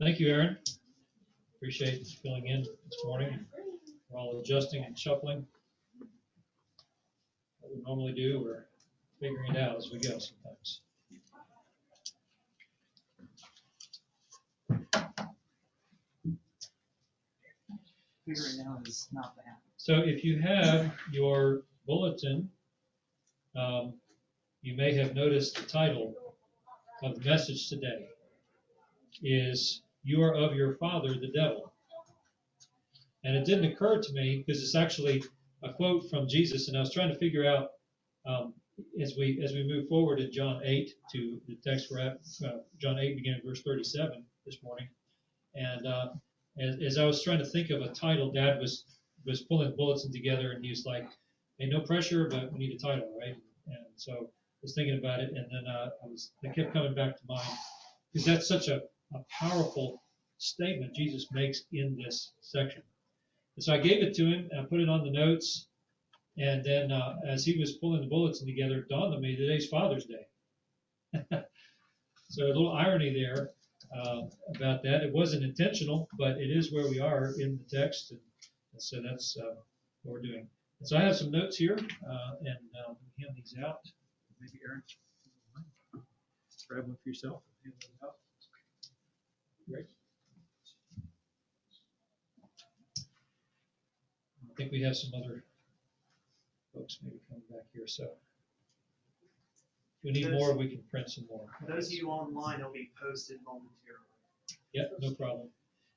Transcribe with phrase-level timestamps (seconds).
[0.00, 0.58] Thank you, Aaron.
[1.54, 3.46] Appreciate you filling in this morning.
[4.08, 5.46] We're all adjusting and shuffling.
[7.60, 8.64] What we normally do, we're
[9.20, 10.80] figuring it out as we go sometimes.
[18.26, 19.54] Figuring out is not bad.
[19.76, 22.50] So if you have your bulletin,
[23.54, 23.94] um,
[24.60, 26.14] you may have noticed the title
[27.04, 28.08] of the message today
[29.22, 31.72] is You Are of Your Father, the Devil.
[33.24, 35.24] And it didn't occur to me because it's actually
[35.62, 37.70] a quote from Jesus, and I was trying to figure out
[38.26, 38.52] um,
[39.00, 42.58] as we as we move forward in John 8 to the text we're at, uh,
[42.78, 44.88] John 8 beginning verse 37 this morning,
[45.54, 46.08] and uh,
[46.60, 48.84] as, as I was trying to think of a title, Dad was
[49.26, 51.08] was pulling bulletin together, and he was like,
[51.58, 53.36] "Hey, no pressure, but we need a title, right?"
[53.66, 56.94] And so I was thinking about it, and then uh, I was it kept coming
[56.94, 57.48] back to mind
[58.12, 58.82] because that's such a,
[59.14, 60.02] a powerful
[60.38, 62.82] statement Jesus makes in this section.
[63.56, 65.68] And so I gave it to him, and I put it on the notes,
[66.36, 69.68] and then uh, as he was pulling the bulletin together, it dawned on me today's
[69.68, 70.26] Father's Day.
[72.28, 73.50] so a little irony there
[73.96, 74.22] uh,
[74.56, 75.04] about that.
[75.04, 78.20] It wasn't intentional, but it is where we are in the text, and,
[78.72, 79.54] and so that's uh,
[80.02, 80.48] what we're doing.
[80.80, 83.78] And so I have some notes here, uh, and um, hand these out.
[84.40, 84.82] Maybe Aaron,
[86.68, 87.42] grab one for yourself.
[87.62, 88.16] hand them out.
[89.70, 89.86] Great.
[92.98, 95.44] I think we have some other
[96.74, 98.04] folks maybe coming back here, so.
[98.04, 101.46] If we need more, we can print some more.
[101.66, 104.04] Those of you online, it'll be posted momentarily.
[104.74, 105.48] Yep, no problem.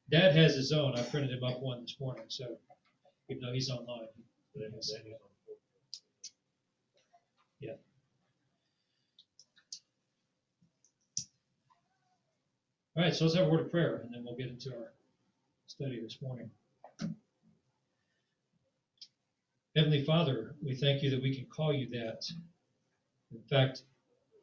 [0.10, 0.98] Dad has his own.
[0.98, 2.58] I printed him up one this morning, so
[3.30, 4.08] even though he's online.
[4.54, 5.20] he has it.
[7.60, 7.73] Yeah.
[12.98, 14.92] All right, so let's have a word of prayer, and then we'll get into our
[15.67, 16.50] study this morning.
[19.76, 22.23] Heavenly Father, we thank you that we can call you that.
[23.32, 23.83] In fact,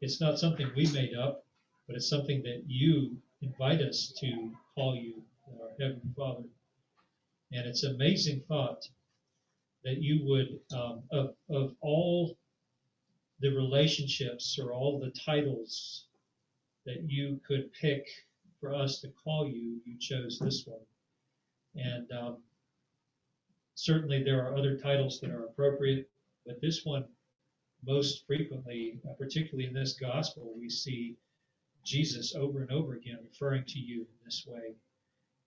[0.01, 1.45] it's not something we made up,
[1.89, 5.21] but it's something that you invite us to call you
[5.61, 6.45] our Heavenly Father.
[7.51, 8.87] And it's an amazing thought
[9.83, 12.39] that you would, um, of, of all
[13.41, 16.05] the relationships or all the titles
[16.87, 18.07] that you could pick
[18.65, 20.81] for us to call you, you chose this one.
[21.77, 22.37] And um,
[23.75, 26.09] certainly there are other titles that are appropriate,
[26.47, 27.05] but this one
[27.87, 31.15] most frequently, uh, particularly in this gospel, we see
[31.85, 34.73] Jesus over and over again referring to you in this way.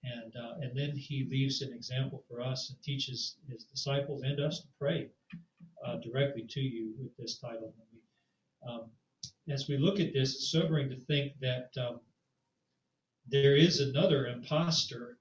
[0.03, 4.39] And, uh, and then he leaves an example for us and teaches his disciples and
[4.39, 5.09] us to pray
[5.83, 7.73] uh, directly to you with this title.
[8.69, 8.83] Um,
[9.50, 12.00] as we look at this, it's sobering to think that um,
[13.29, 15.17] there is another impostor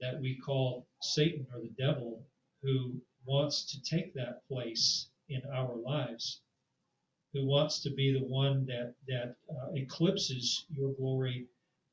[0.00, 2.24] that we call Satan or the devil
[2.62, 6.40] who wants to take that place in our lives,
[7.32, 11.46] who wants to be the one that that uh, eclipses your glory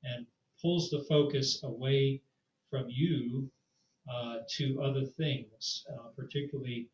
[0.03, 0.25] and
[0.61, 2.22] pulls the focus away
[2.69, 3.49] from you
[4.11, 6.88] uh, to other things, uh, particularly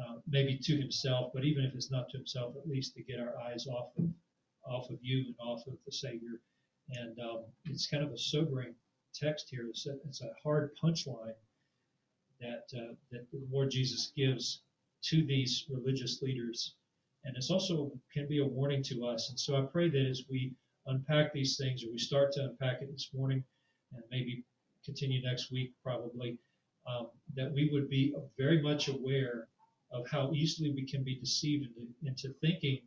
[0.00, 3.20] uh, maybe to himself, but even if it's not to himself, at least to get
[3.20, 4.08] our eyes off of
[4.64, 6.40] off of you and off of the Savior.
[6.90, 8.74] And um, it's kind of a sobering
[9.14, 9.66] text here.
[9.68, 11.34] It's a, it's a hard punchline
[12.40, 14.62] that uh, that the Lord Jesus gives
[15.04, 16.74] to these religious leaders,
[17.24, 19.30] and it's also can be a warning to us.
[19.30, 20.52] And so I pray that as we
[20.86, 23.42] unpack these things, or we start to unpack it this morning,
[23.92, 24.44] and maybe
[24.84, 26.38] continue next week probably,
[26.86, 29.48] um, that we would be very much aware
[29.92, 32.80] of how easily we can be deceived into, into thinking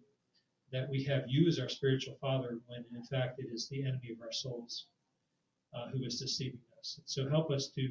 [0.71, 4.11] that we have you as our spiritual father when in fact it is the enemy
[4.11, 4.85] of our souls
[5.73, 6.99] uh, who is deceiving us.
[7.05, 7.89] So help us to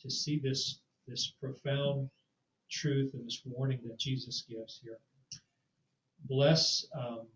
[0.00, 2.10] to see this this profound
[2.70, 4.98] truth and this warning that Jesus gives here.
[6.24, 7.26] Bless um,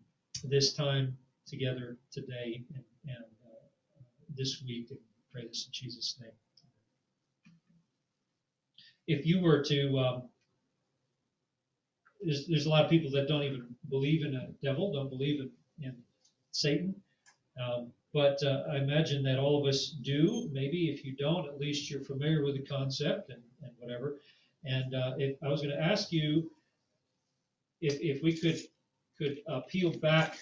[0.45, 4.03] this time together today and, and uh,
[4.36, 4.98] this week, and
[5.33, 6.31] pray this in Jesus' name.
[9.07, 10.22] If you were to, um,
[12.22, 15.41] there's, there's a lot of people that don't even believe in a devil, don't believe
[15.41, 15.51] in,
[15.83, 15.95] in
[16.53, 16.95] Satan.
[17.61, 20.49] Um, but uh, I imagine that all of us do.
[20.53, 24.17] Maybe if you don't, at least you're familiar with the concept and, and whatever.
[24.65, 26.51] And uh, if I was going to ask you
[27.81, 28.61] if, if we could
[29.19, 30.39] could uh, peel back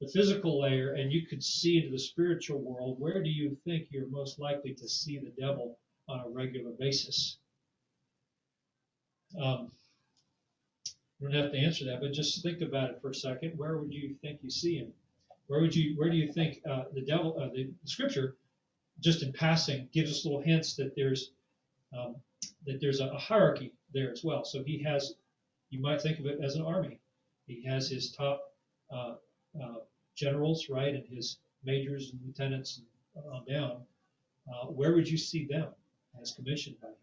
[0.00, 3.88] the physical layer and you could see into the spiritual world, where do you think
[3.90, 5.78] you're most likely to see the devil
[6.08, 7.38] on a regular basis?
[9.40, 9.72] Um,
[11.20, 13.58] you don't have to answer that, but just think about it for a second.
[13.58, 14.92] Where would you think you see him?
[15.48, 18.36] Where would you, where do you think uh, the devil, uh, the scripture,
[19.00, 21.32] just in passing, gives us little hints that there's
[21.96, 22.16] um,
[22.66, 24.44] that there's a, a hierarchy there as well.
[24.44, 25.14] So he has,
[25.70, 27.00] you might think of it as an army.
[27.46, 28.52] He has his top
[28.92, 29.14] uh,
[29.60, 29.80] uh,
[30.14, 32.80] generals, right, and his majors and lieutenants
[33.16, 33.82] and on down.
[34.48, 35.68] Uh, where would you see them
[36.20, 36.94] as commissioned by him?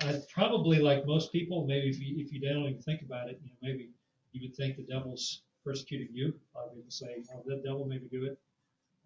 [0.00, 3.40] I'd probably, like most people, maybe if you, if you don't even think about it,
[3.42, 3.90] you know, maybe
[4.32, 6.32] you would think the devil's persecuting you.
[6.56, 8.38] I would say, oh, the devil maybe do it.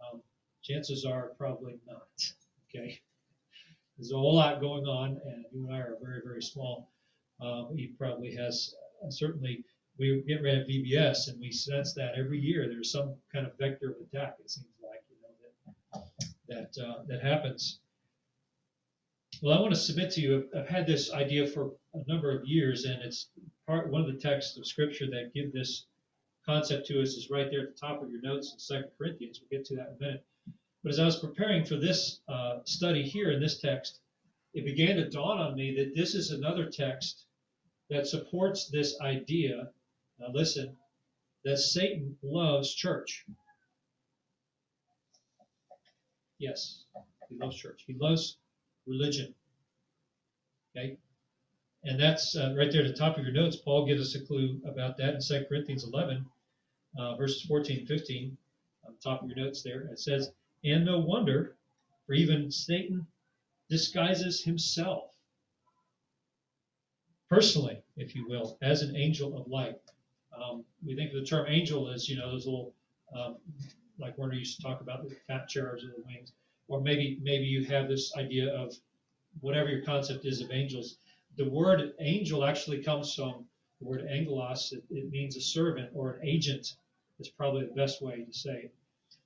[0.00, 0.20] Um,
[0.62, 2.06] chances are probably not.
[2.74, 2.98] Okay,
[3.98, 6.88] there's a whole lot going on, and you and I are very, very small.
[7.38, 8.74] Um, he probably has
[9.04, 9.62] uh, certainly.
[9.98, 13.58] We get rid of VBS, and we sense that every year there's some kind of
[13.58, 14.36] vector of attack.
[14.40, 16.02] It seems like you know
[16.48, 17.80] that that uh, that happens.
[19.42, 20.48] Well, I want to submit to you.
[20.56, 23.28] I've had this idea for a number of years, and it's
[23.66, 25.86] part one of the texts of Scripture that give this
[26.46, 29.40] concept to us is right there at the top of your notes in Second Corinthians.
[29.40, 30.24] We'll get to that in a minute.
[30.84, 33.98] But as I was preparing for this uh, study here in this text,
[34.54, 37.26] it began to dawn on me that this is another text
[37.90, 39.70] that supports this idea.
[40.20, 40.76] Now, listen,
[41.44, 43.24] that Satan loves church.
[46.38, 46.84] Yes,
[47.28, 47.82] he loves church.
[47.88, 48.38] He loves
[48.86, 49.34] religion.
[50.76, 50.96] Okay?
[51.84, 53.56] And that's uh, right there at the top of your notes.
[53.56, 56.24] Paul gives us a clue about that in 2 Corinthians 11,
[56.98, 58.36] uh, verses 14 and 15,
[58.86, 59.82] on the top of your notes there.
[59.90, 60.32] It says,
[60.64, 61.56] And no wonder,
[62.06, 63.06] for even Satan
[63.68, 65.12] disguises himself
[67.28, 69.76] personally, if you will, as an angel of light.
[70.36, 72.74] Um, we think of the term angel as, you know, those little,
[73.16, 73.36] um,
[73.98, 76.32] like Werner used to talk about, the fat cherubs with the wings.
[76.72, 78.74] Or maybe maybe you have this idea of
[79.40, 80.96] whatever your concept is of angels.
[81.36, 83.44] The word angel actually comes from
[83.78, 84.72] the word angelos.
[84.72, 86.74] It, it means a servant or an agent.
[87.18, 88.74] Is probably the best way to say it.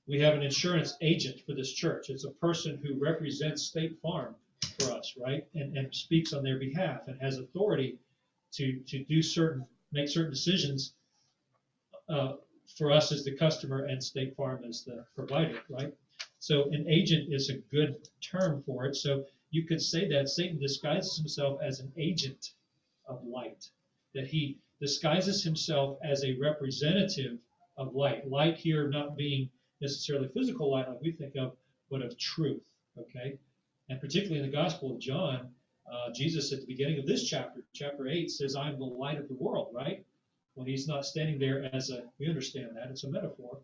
[0.06, 2.10] We have an insurance agent for this church.
[2.10, 4.34] It's a person who represents State Farm
[4.78, 5.46] for us, right?
[5.54, 7.98] And, and speaks on their behalf and has authority
[8.54, 10.93] to, to do certain, make certain decisions
[12.08, 12.34] uh,
[12.76, 15.94] for us as the customer and State Farm as the provider, right?
[16.38, 18.97] So an agent is a good term for it.
[18.97, 22.53] So you could say that Satan disguises himself as an agent
[23.09, 23.71] of light,
[24.15, 27.38] that he disguises himself as a representative
[27.77, 28.29] of light.
[28.29, 29.50] Light here not being
[29.81, 31.56] necessarily physical light like we think of,
[31.91, 32.62] but of truth,
[32.99, 33.39] okay?
[33.89, 35.50] And particularly in the Gospel of John,
[35.91, 39.29] uh, Jesus at the beginning of this chapter, chapter 8, says, I'm the light of
[39.29, 40.05] the world, right?
[40.55, 43.59] When he's not standing there as a, we understand that, it's a metaphor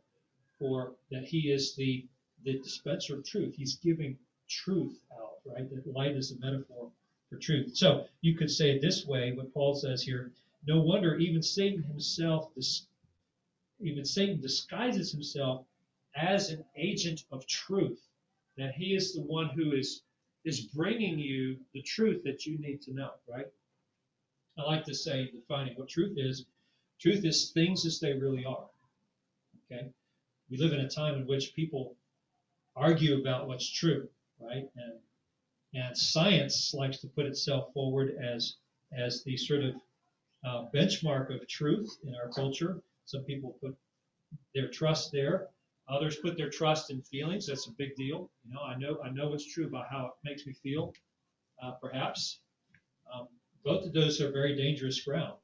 [0.59, 2.07] for that he is the,
[2.44, 3.55] the dispenser of truth.
[3.55, 4.17] He's giving
[4.49, 5.69] truth out, right?
[5.71, 6.91] That light is a metaphor
[7.31, 7.77] for truth.
[7.77, 10.31] So you could say this way, what Paul says here,
[10.67, 12.50] no wonder even Satan himself,
[13.81, 15.65] even Satan disguises himself
[16.15, 18.00] as an agent of truth,
[18.56, 20.03] that he is the one who is
[20.44, 23.47] is bringing you the truth that you need to know, right?
[24.59, 26.47] I like to say, defining what truth is,
[27.00, 28.69] truth is things as they really are.
[29.71, 29.87] Okay?
[30.50, 31.94] We live in a time in which people
[32.77, 34.09] argue about what's true,
[34.41, 34.69] right?
[34.77, 34.93] And
[35.75, 38.57] and science likes to put itself forward as
[38.97, 39.75] as the sort of
[40.45, 42.83] uh, benchmark of truth in our culture.
[43.07, 43.77] Some people put
[44.55, 45.49] their trust there.
[45.89, 47.46] Others put their trust in feelings.
[47.46, 48.31] That's a big deal.
[48.44, 50.93] You know, I know I know what's true about how it makes me feel.
[51.63, 52.41] Uh, perhaps
[53.13, 53.29] um,
[53.65, 55.35] both of those are very dangerous ground.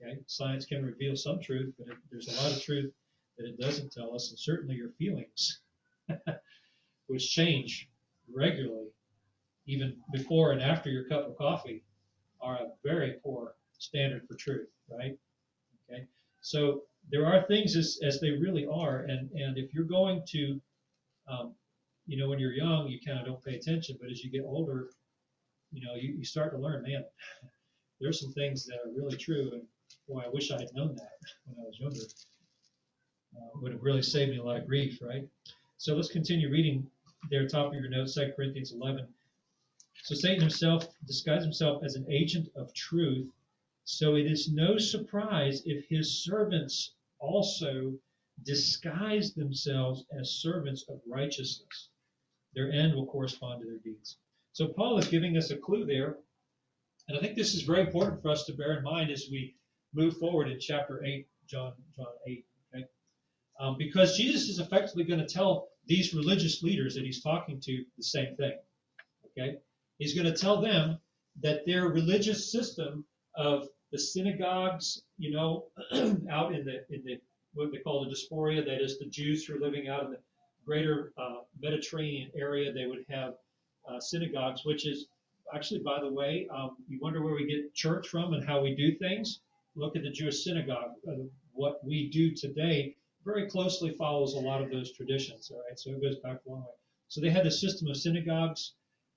[0.00, 2.92] Okay, science can reveal some truth, but it, there's a lot of truth
[3.38, 5.60] that it doesn't tell us, and certainly your feelings,
[7.06, 7.88] which change
[8.32, 8.88] regularly,
[9.66, 11.82] even before and after your cup of coffee,
[12.40, 15.16] are a very poor standard for truth, right?
[15.90, 16.04] Okay,
[16.42, 20.60] so there are things as, as they really are, and and if you're going to,
[21.28, 21.54] um,
[22.06, 24.44] you know, when you're young, you kind of don't pay attention, but as you get
[24.44, 24.90] older,
[25.72, 27.04] you know, you, you start to learn, man,
[28.00, 29.62] there's some things that are really true, and
[30.08, 32.00] boy, I wish I had known that when I was younger.
[33.36, 35.26] Uh, would have really saved me a lot of grief, right?
[35.76, 36.88] So let's continue reading
[37.30, 39.06] there, top of your notes, 2 Corinthians 11.
[40.02, 43.28] So Satan himself disguised himself as an agent of truth.
[43.84, 47.98] So it is no surprise if his servants also
[48.44, 51.88] disguise themselves as servants of righteousness.
[52.54, 54.18] Their end will correspond to their deeds.
[54.52, 56.18] So Paul is giving us a clue there.
[57.08, 59.54] And I think this is very important for us to bear in mind as we
[59.94, 62.44] move forward in chapter 8, John, John 8.
[63.58, 67.84] Um, because Jesus is effectively going to tell these religious leaders that he's talking to
[67.96, 68.58] the same thing.
[69.26, 69.56] Okay?
[69.98, 70.98] He's going to tell them
[71.42, 75.66] that their religious system of the synagogues, you know,
[76.30, 77.18] out in the in the
[77.54, 80.18] what they call the diaspora, that is the Jews who are living out in the
[80.66, 83.34] greater uh, Mediterranean area, they would have
[83.88, 85.06] uh, synagogues, which is
[85.54, 88.74] actually, by the way, um, you wonder where we get church from and how we
[88.74, 89.40] do things.
[89.76, 90.92] Look at the Jewish synagogue.
[91.08, 92.96] Uh, what we do today
[93.26, 95.50] very closely follows a lot of those traditions.
[95.50, 96.78] All right, so it goes back a long way.
[97.08, 98.72] So they had the system of synagogues,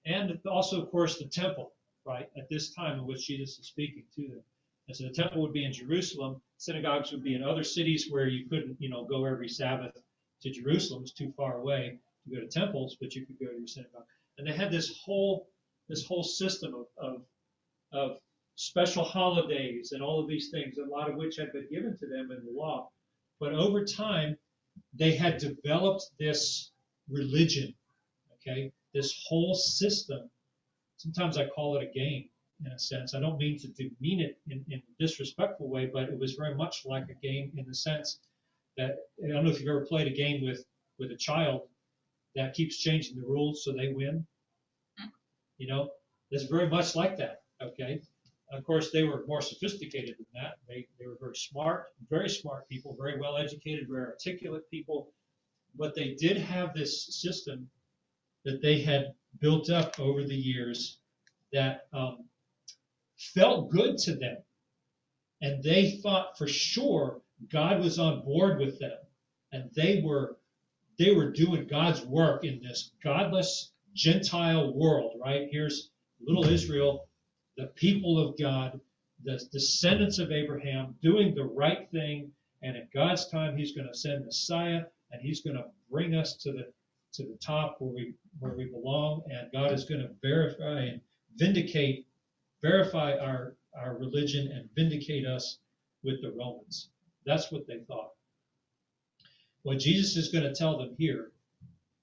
[0.06, 1.72] and also, of course, the temple.
[2.06, 4.44] Right at this time in which Jesus is speaking to them.
[4.88, 6.42] And so the temple would be in Jerusalem.
[6.58, 9.96] Synagogues would be in other cities where you couldn't, you know, go every Sabbath
[10.42, 11.04] to Jerusalem.
[11.04, 14.06] It's too far away to go to temples, but you could go to your synagogue.
[14.38, 15.50] And they had this whole
[15.88, 17.22] this whole system of, of,
[17.92, 18.18] of
[18.56, 22.08] special holidays and all of these things, a lot of which had been given to
[22.08, 22.90] them in the law.
[23.40, 24.38] But over time,
[24.94, 26.72] they had developed this
[27.10, 27.74] religion,
[28.36, 30.30] okay, this whole system.
[30.98, 32.30] Sometimes I call it a game
[32.66, 33.16] in a sense.
[33.16, 36.56] I don't mean to demean it in, in a disrespectful way, but it was very
[36.56, 38.20] much like a game in the sense
[38.78, 40.66] that I don't know if you've ever played a game with
[40.98, 41.62] with a child
[42.36, 44.26] that keeps changing the rules so they win.
[45.00, 45.08] Mm-hmm.
[45.58, 45.92] You know,
[46.32, 47.42] it's very much like that.
[47.62, 48.02] Okay.
[48.52, 50.56] Of course, they were more sophisticated than that.
[50.68, 55.12] They, they were very smart, very smart people, very well educated, very articulate people.
[55.76, 57.70] But they did have this system
[58.46, 60.98] that they had built up over the years
[61.54, 62.26] that um,
[63.18, 64.38] felt good to them.
[65.42, 68.98] And they thought for sure God was on board with them.
[69.52, 70.38] And they were
[70.98, 75.48] they were doing God's work in this godless Gentile world, right?
[75.50, 77.08] Here's little Israel,
[77.60, 78.80] the people of God,
[79.26, 82.32] the descendants of Abraham, doing the right thing.
[82.62, 86.36] And at God's time, He's going to send Messiah, and He's going to bring us
[86.38, 86.72] to the
[87.12, 89.24] to the top where we where we belong.
[89.30, 91.02] And God is going to verify and
[91.36, 92.06] vindicate,
[92.62, 95.60] verify our our religion and vindicate us
[96.04, 96.90] with the Romans.
[97.26, 98.12] That's what they thought.
[99.64, 101.32] What Jesus is going to tell them here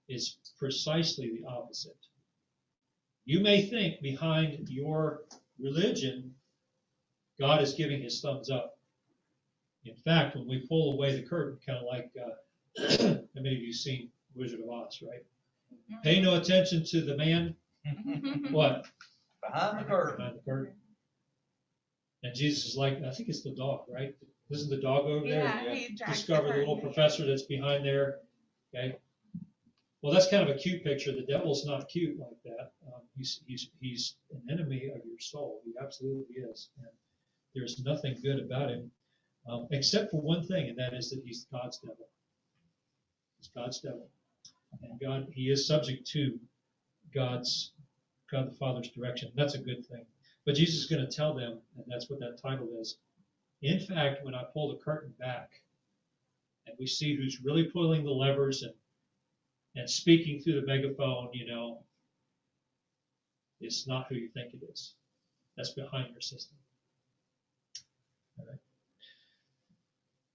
[0.08, 1.96] is precisely the opposite.
[3.24, 5.22] You may think behind your
[5.58, 6.34] religion,
[7.38, 8.78] God is giving his thumbs up.
[9.84, 13.62] In fact, when we pull away the curtain, kind of like uh, how many of
[13.62, 15.24] you seen Wizard of Oz, right?
[16.02, 17.54] Pay no attention to the man.
[18.50, 18.86] what?
[19.40, 20.16] Behind the curtain.
[20.16, 20.74] Behind the curtain.
[22.22, 24.14] And Jesus is like, I think it's the dog, right?
[24.50, 25.44] Isn't the dog over there?
[25.44, 28.20] Yeah, he drags Discover the the little professor that's behind there.
[28.74, 28.96] Okay.
[30.02, 31.12] Well, that's kind of a cute picture.
[31.12, 32.72] The devil's not cute like that.
[32.86, 35.60] Um, he's he's he's an enemy of your soul.
[35.64, 36.68] He absolutely is.
[36.78, 36.88] And
[37.54, 38.90] there's nothing good about him,
[39.48, 42.08] um, except for one thing, and that is that he's God's devil.
[43.38, 44.08] He's God's devil,
[44.82, 46.38] and God he is subject to
[47.14, 47.72] God's
[48.30, 49.32] God the Father's direction.
[49.34, 50.04] That's a good thing.
[50.44, 52.98] But Jesus is going to tell them, and that's what that title is.
[53.62, 55.50] In fact, when I pull the curtain back,
[56.66, 58.74] and we see who's really pulling the levers and
[59.76, 61.82] and speaking through the megaphone, you know,
[63.60, 64.94] it's not who you think it is.
[65.56, 66.56] That's behind your system.
[68.38, 68.58] All right.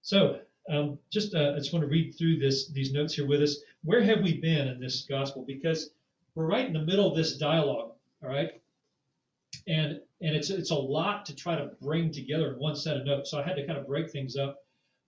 [0.02, 3.42] So, um, just uh, I just want to read through this these notes here with
[3.42, 3.58] us.
[3.84, 5.44] Where have we been in this gospel?
[5.46, 5.90] Because
[6.34, 7.92] we're right in the middle of this dialogue.
[8.22, 8.60] All right,
[9.66, 13.06] and and it's it's a lot to try to bring together in one set of
[13.06, 13.30] notes.
[13.30, 14.58] So I had to kind of break things up.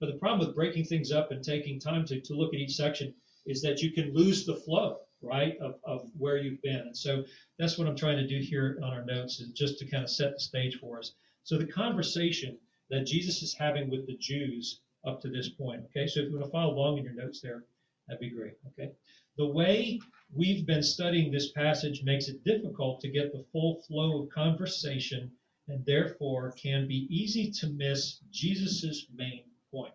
[0.00, 2.74] But the problem with breaking things up and taking time to, to look at each
[2.74, 3.14] section
[3.46, 6.80] is that you can lose the flow, right, of, of where you've been.
[6.80, 7.24] And so
[7.58, 10.10] that's what I'm trying to do here on our notes, is just to kind of
[10.10, 11.14] set the stage for us.
[11.42, 12.58] So the conversation
[12.90, 16.06] that Jesus is having with the Jews up to this point, okay?
[16.06, 17.64] So if you want to follow along in your notes there,
[18.06, 18.92] that'd be great, okay?
[19.36, 20.00] The way
[20.32, 25.30] we've been studying this passage makes it difficult to get the full flow of conversation
[25.68, 29.92] and therefore can be easy to miss Jesus' main point.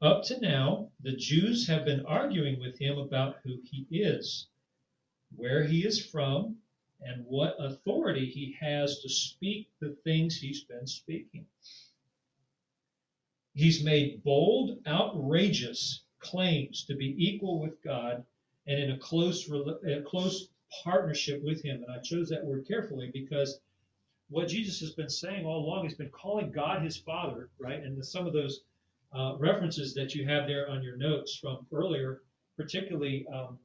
[0.00, 4.46] Up to now, the Jews have been arguing with him about who he is,
[5.34, 6.56] where he is from,
[7.00, 11.46] and what authority he has to speak the things he's been speaking.
[13.54, 18.24] He's made bold, outrageous claims to be equal with God
[18.68, 20.48] and in a close, a close
[20.84, 21.82] partnership with him.
[21.82, 23.58] And I chose that word carefully because
[24.28, 27.82] what Jesus has been saying all along, he's been calling God his Father, right?
[27.82, 28.60] And some of those
[29.16, 32.22] uh, references that you have there on your notes from earlier,
[32.56, 33.58] particularly um,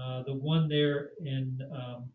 [0.00, 2.10] uh, the one there in um,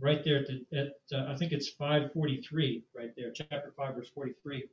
[0.00, 4.10] right there at, the, at uh, I think it's 543 right there, chapter 5, verse
[4.14, 4.64] 43,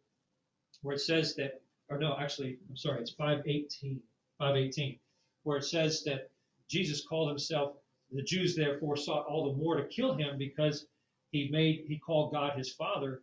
[0.81, 3.99] where it says that, or no, actually, I'm sorry, it's 518,
[4.39, 4.97] 518,
[5.43, 6.31] where it says that
[6.67, 7.75] Jesus called himself,
[8.11, 10.85] the Jews therefore sought all the more to kill him because
[11.31, 13.21] he made he called God his father.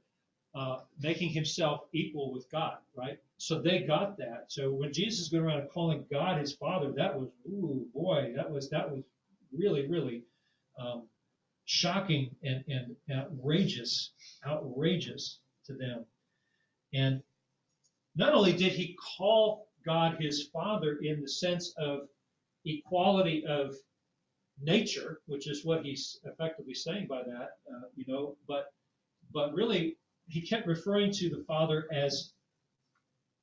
[0.57, 3.19] Uh, making himself equal with God, right?
[3.37, 4.47] So they got that.
[4.49, 8.71] So when Jesus going around calling God his Father, that was, ooh, boy, that was
[8.71, 9.05] that was
[9.53, 10.23] really, really
[10.81, 11.03] um,
[11.67, 14.13] shocking and, and outrageous,
[14.47, 16.07] outrageous to them.
[16.95, 17.23] And
[18.15, 22.09] not only did he call God his Father in the sense of
[22.65, 23.75] equality of
[24.63, 28.73] nature, which is what he's effectively saying by that, uh, you know, but
[29.33, 29.96] but really
[30.29, 32.33] he kept referring to the Father as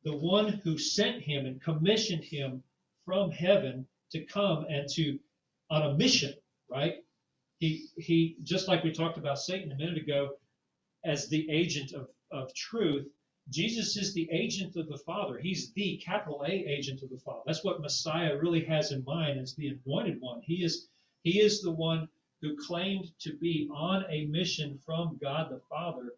[0.03, 2.63] the one who sent him and commissioned him
[3.05, 5.19] from heaven to come and to
[5.69, 6.33] on a mission,
[6.69, 6.95] right?
[7.59, 10.37] He he just like we talked about Satan a minute ago,
[11.05, 13.07] as the agent of, of truth,
[13.49, 15.37] Jesus is the agent of the Father.
[15.37, 17.41] He's the capital A agent of the Father.
[17.45, 20.41] That's what Messiah really has in mind as the anointed one.
[20.41, 20.87] He is
[21.23, 22.07] he is the one
[22.41, 26.13] who claimed to be on a mission from God the Father,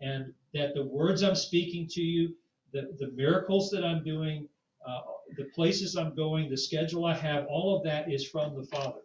[0.00, 2.34] and that the words I'm speaking to you,
[2.72, 4.48] the, the miracles that I'm doing,
[4.86, 5.00] uh,
[5.36, 9.00] the places I'm going, the schedule I have, all of that is from the Father.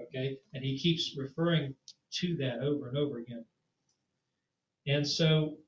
[0.00, 0.38] Okay?
[0.54, 1.74] And he keeps referring
[2.12, 3.44] to that over and over again.
[4.86, 5.58] And so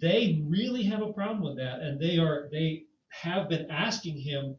[0.00, 4.56] they really have a problem with that, and they are they have been asking him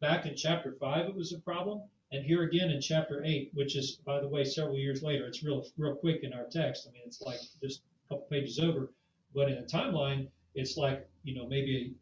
[0.00, 1.82] back in chapter five it was a problem,
[2.12, 5.26] and here again in chapter eight, which is by the way several years later.
[5.26, 6.86] It's real real quick in our text.
[6.88, 8.92] I mean it's like just couple pages over,
[9.34, 11.94] but in a timeline it's like you know maybe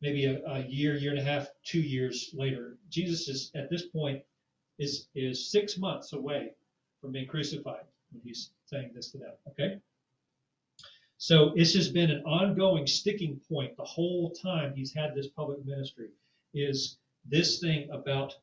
[0.00, 2.78] maybe a, a year, year and a half, two years later.
[2.88, 4.22] Jesus is at this point
[4.78, 6.52] is is six months away
[7.00, 9.32] from being crucified when he's saying this to them.
[9.48, 9.78] Okay.
[11.18, 15.64] So this has been an ongoing sticking point the whole time he's had this public
[15.66, 16.08] ministry.
[16.54, 18.34] Is this thing about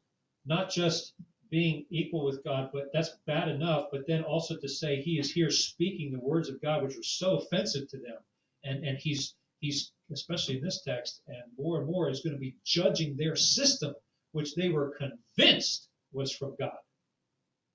[0.45, 1.13] not just
[1.49, 5.31] being equal with God, but that's bad enough, but then also to say he is
[5.31, 8.17] here speaking the words of God, which are so offensive to them.
[8.63, 12.39] And and he's he's especially in this text, and more and more is going to
[12.39, 13.93] be judging their system,
[14.31, 16.77] which they were convinced was from God.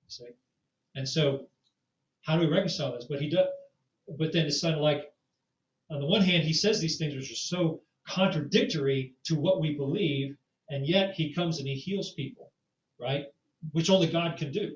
[0.07, 0.25] See?
[0.95, 1.47] And so
[2.21, 3.05] how do we reconcile this?
[3.05, 3.47] But he does
[4.17, 5.11] but then it's kind of like
[5.89, 9.75] on the one hand he says these things which are so contradictory to what we
[9.75, 10.35] believe,
[10.69, 12.51] and yet he comes and he heals people,
[12.99, 13.27] right?
[13.71, 14.75] Which only God can do.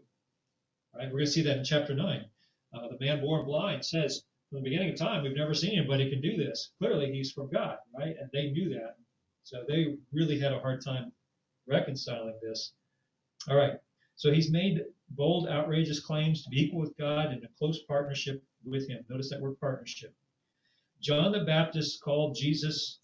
[0.95, 1.05] Right?
[1.05, 2.25] We're going to see that in chapter nine.
[2.73, 6.09] Uh, the man born blind says, from the beginning of time, we've never seen anybody
[6.09, 6.71] can do this.
[6.77, 8.15] Clearly, he's from God, right?
[8.19, 8.95] And they knew that.
[9.43, 11.11] So they really had a hard time
[11.67, 12.73] reconciling this.
[13.49, 13.79] All right.
[14.15, 18.43] So he's made bold, outrageous claims to be equal with God in a close partnership
[18.65, 19.05] with him.
[19.09, 20.13] Notice that word partnership.
[21.01, 22.99] John the Baptist called Jesus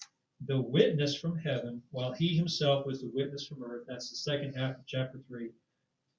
[0.46, 3.86] the witness from heaven, while he himself was the witness from earth.
[3.88, 5.52] That's the second half of chapter 3.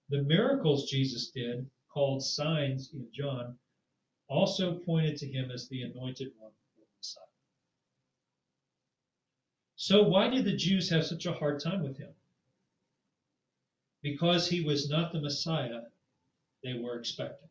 [0.09, 3.59] The miracles Jesus did, called signs in John,
[4.29, 6.53] also pointed to him as the anointed one
[6.99, 7.25] Messiah.
[9.77, 12.13] So, why did the Jews have such a hard time with him?
[14.03, 15.83] Because he was not the Messiah
[16.63, 17.49] they were expecting.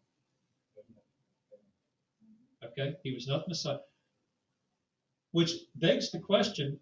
[2.63, 2.95] Okay?
[3.03, 3.79] He was not the Messiah.
[5.31, 6.79] Which begs the question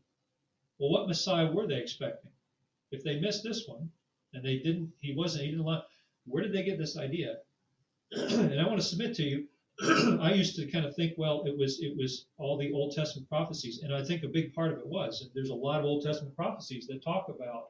[0.82, 2.32] well, what Messiah were they expecting?
[2.90, 3.92] If they missed this one,
[4.34, 5.66] and they didn't, he wasn't, he didn't
[6.26, 7.38] where did they get this idea?
[8.12, 9.48] and I want to submit to you,
[10.22, 13.28] I used to kind of think, well, it was it was all the Old Testament
[13.28, 15.30] prophecies, and I think a big part of it was.
[15.34, 17.70] There's a lot of Old Testament prophecies that talk about,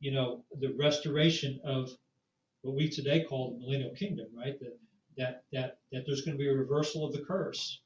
[0.00, 1.90] you know, the restoration of
[2.62, 4.58] what we today call the millennial kingdom, right?
[4.60, 4.78] That
[5.16, 7.80] that that that there's going to be a reversal of the curse,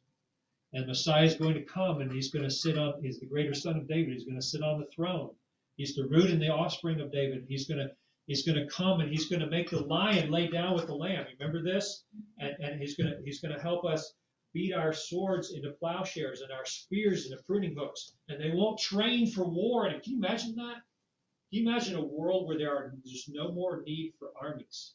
[0.72, 3.02] and Messiah is going to come, and he's going to sit on.
[3.02, 4.12] He's the greater son of David.
[4.12, 5.30] He's going to sit on the throne.
[5.78, 7.46] He's the root and the offspring of David.
[7.48, 7.90] He's going to
[8.28, 10.94] He's going to come and he's going to make the lion lay down with the
[10.94, 11.24] lamb.
[11.40, 12.04] Remember this?
[12.38, 14.12] And, and he's going to he's going to help us
[14.52, 18.12] beat our swords into plowshares and our spears into pruning hooks.
[18.28, 19.86] And they won't train for war.
[19.86, 20.74] And can you imagine that?
[20.74, 24.92] Can you imagine a world where there are just no more need for armies?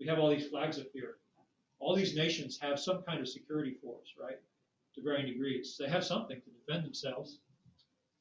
[0.00, 1.16] We have all these flags up here.
[1.78, 4.38] All these nations have some kind of security force, right?
[4.94, 5.76] To varying degrees.
[5.78, 7.38] They have something to defend themselves,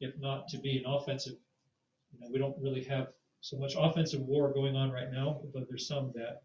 [0.03, 1.35] if not to be an offensive
[2.13, 3.07] you know, we don't really have
[3.41, 6.43] so much offensive war going on right now, but there's some that.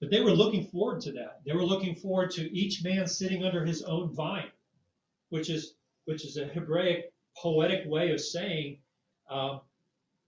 [0.00, 1.40] But they were looking forward to that.
[1.44, 4.50] They were looking forward to each man sitting under his own vine,
[5.28, 5.74] which is
[6.06, 8.78] which is a Hebraic poetic way of saying,
[9.28, 9.60] um,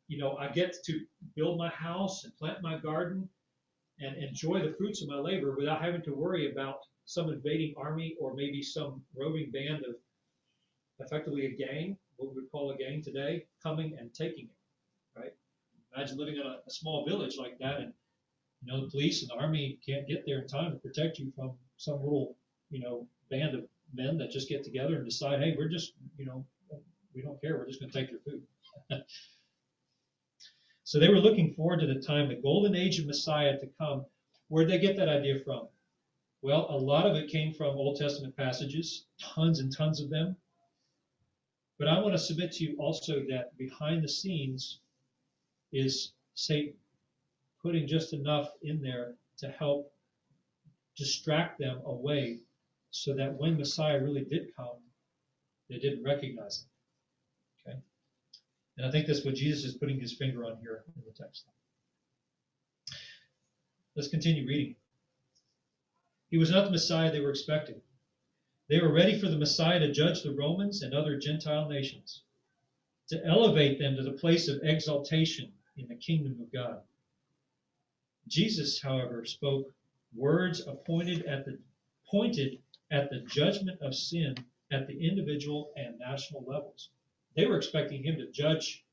[0.07, 1.01] you know, I get to
[1.35, 3.29] build my house and plant my garden
[3.99, 8.15] and enjoy the fruits of my labor without having to worry about some invading army
[8.21, 9.97] or maybe some roving band of
[11.01, 15.33] effectively a gang what we would call a gang today, coming and taking it, right?
[15.95, 17.93] Imagine living in a, a small village like that, and
[18.63, 21.33] You know, the police and the army can't get there in time to protect you
[21.37, 22.37] from some little,
[22.71, 26.27] you know, band of men that just get together and decide, hey, we're just, you
[26.27, 26.45] know,
[27.15, 28.43] we don't care, we're just gonna take your food.
[30.85, 34.07] So they were looking forward to the time, the golden age of Messiah to come.
[34.49, 35.69] Where'd they get that idea from?
[36.43, 40.37] Well, a lot of it came from Old Testament passages, tons and tons of them.
[41.83, 44.79] But I want to submit to you also that behind the scenes
[45.73, 46.75] is Satan
[47.61, 49.93] putting just enough in there to help
[50.97, 52.39] distract them away
[52.93, 54.77] so that when Messiah really did come,
[55.69, 56.67] they didn't recognize
[57.67, 57.73] him.
[57.73, 57.79] Okay?
[58.79, 61.47] And I think that's what Jesus is putting his finger on here in the text.
[63.97, 64.77] Let's continue reading.
[66.31, 67.81] He was not the Messiah they were expecting.
[68.69, 72.23] They were ready for the Messiah to judge the Romans and other Gentile nations,
[73.09, 76.83] to elevate them to the place of exaltation in the kingdom of God.
[78.29, 79.75] Jesus, however, spoke
[80.15, 81.59] words appointed at the
[82.09, 84.37] pointed at the judgment of sin
[84.71, 86.91] at the individual and national levels.
[87.35, 88.85] They were expecting him to judge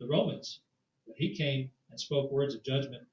[0.00, 0.60] the Romans,
[1.06, 3.06] but he came and spoke words of judgment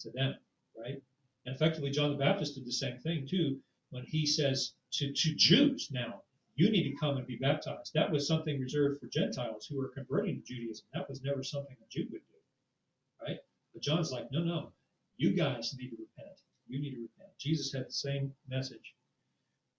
[0.00, 0.36] to them,
[0.76, 1.02] right?
[1.46, 5.34] And effectively, John the Baptist did the same thing too when he says to, to
[5.34, 6.22] Jews now,
[6.56, 7.92] you need to come and be baptized.
[7.94, 10.86] That was something reserved for Gentiles who were converting to Judaism.
[10.92, 13.38] That was never something a Jew would do, right?
[13.72, 14.72] But John's like, no, no,
[15.16, 16.38] you guys need to repent.
[16.68, 17.36] You need to repent.
[17.38, 18.94] Jesus had the same message.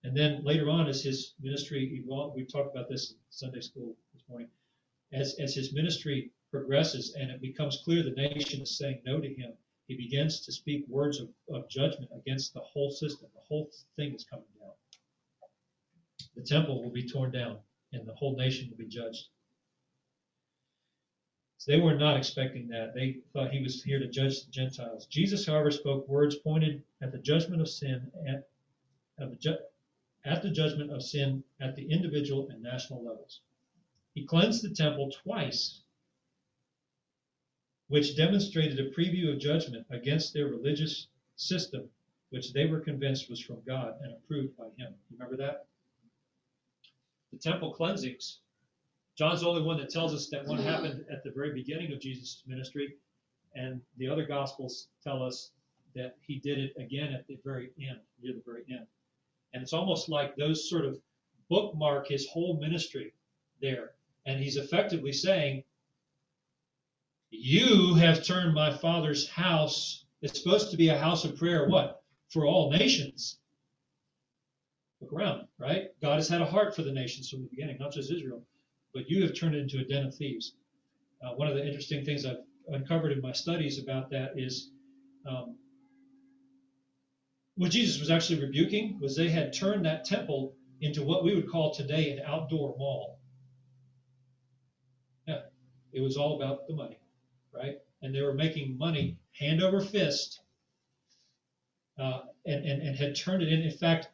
[0.03, 3.95] And then later on, as his ministry evolved, we talked about this in Sunday school
[4.13, 4.49] this morning,
[5.13, 9.33] as, as his ministry progresses and it becomes clear the nation is saying no to
[9.33, 9.53] him,
[9.91, 13.27] he begins to speak words of, of judgment against the whole system.
[13.33, 14.71] The whole thing is coming down.
[16.33, 17.57] The temple will be torn down
[17.91, 19.25] and the whole nation will be judged.
[21.57, 22.95] So they were not expecting that.
[22.95, 25.07] They thought he was here to judge the Gentiles.
[25.07, 28.47] Jesus, however, spoke words pointed at the judgment of sin at,
[29.19, 29.57] at the ju-
[30.23, 33.41] at the judgment of sin at the individual and national levels.
[34.15, 35.80] He cleansed the temple twice,
[37.91, 41.89] which demonstrated a preview of judgment against their religious system,
[42.29, 44.93] which they were convinced was from God and approved by Him.
[45.11, 45.65] Remember that?
[47.33, 48.39] The temple cleansings.
[49.17, 51.99] John's the only one that tells us that one happened at the very beginning of
[51.99, 52.95] Jesus' ministry,
[53.55, 55.51] and the other Gospels tell us
[55.93, 58.87] that he did it again at the very end, near the very end.
[59.53, 60.97] And it's almost like those sort of
[61.49, 63.11] bookmark his whole ministry
[63.61, 63.91] there.
[64.25, 65.65] And he's effectively saying,
[67.31, 72.03] You have turned my father's house, it's supposed to be a house of prayer, what?
[72.29, 73.39] For all nations.
[75.01, 75.89] Look around, right?
[76.01, 78.45] God has had a heart for the nations from the beginning, not just Israel,
[78.93, 80.53] but you have turned it into a den of thieves.
[81.23, 82.37] Uh, one of the interesting things I've
[82.69, 84.71] uncovered in my studies about that is
[85.27, 85.57] um,
[87.55, 91.49] what Jesus was actually rebuking was they had turned that temple into what we would
[91.49, 93.19] call today an outdoor mall.
[95.27, 95.41] Yeah,
[95.93, 97.00] it was all about the money,
[97.53, 97.79] right?
[98.01, 100.41] And they were making money hand over fist,
[101.97, 103.61] uh, and, and and had turned it in.
[103.61, 104.09] In fact,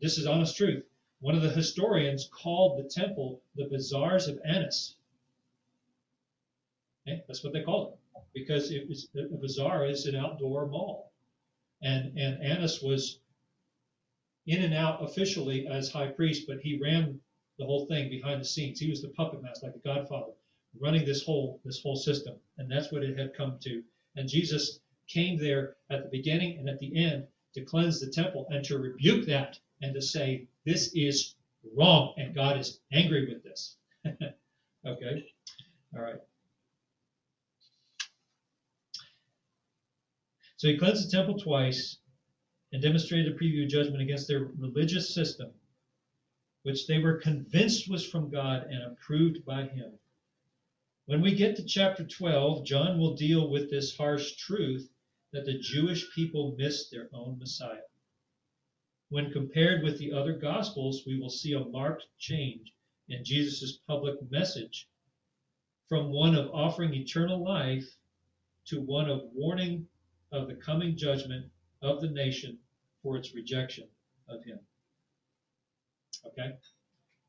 [0.00, 0.84] this is honest truth.
[1.20, 4.96] One of the historians called the temple the bazaars of Annas.
[7.06, 7.98] Okay, that's what they called it
[8.32, 11.10] because it was a bazaar is an outdoor mall
[11.82, 13.20] and and Annas was
[14.46, 17.20] in and out officially as high priest, but he ran
[17.58, 18.80] the whole thing behind the scenes.
[18.80, 20.32] He was the puppet master, like the Godfather,
[20.78, 23.82] running this whole this whole system, and that's what it had come to.
[24.16, 28.46] And Jesus came there at the beginning and at the end to cleanse the temple
[28.50, 31.34] and to rebuke that and to say this is
[31.76, 33.76] wrong and God is angry with this.
[34.86, 35.26] okay,
[35.94, 36.20] all right.
[40.56, 41.96] So he cleansed the temple twice
[42.72, 45.50] and demonstrated a preview of judgment against their religious system,
[46.62, 49.98] which they were convinced was from God and approved by him.
[51.10, 54.88] When we get to chapter 12, John will deal with this harsh truth
[55.32, 57.82] that the Jewish people missed their own Messiah.
[59.08, 62.72] When compared with the other Gospels, we will see a marked change
[63.08, 64.86] in Jesus' public message
[65.88, 67.96] from one of offering eternal life
[68.66, 69.88] to one of warning
[70.30, 71.50] of the coming judgment
[71.82, 72.56] of the nation
[73.02, 73.88] for its rejection
[74.28, 74.60] of him.
[76.24, 76.52] Okay?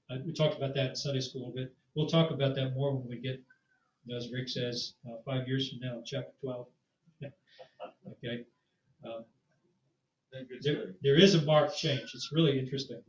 [0.07, 1.75] Uh, we talked about that in Sunday school a bit.
[1.95, 3.41] We'll talk about that more when we get,
[4.15, 6.67] as Rick says, uh, five years from now, chapter 12.
[7.23, 8.45] okay?
[9.05, 9.25] Um,
[10.61, 12.11] there, there is a marked change.
[12.13, 13.01] It's really interesting.